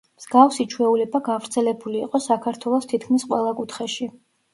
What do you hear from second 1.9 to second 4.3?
იყო საქართველოს თითქმის ყველა კუთხეში.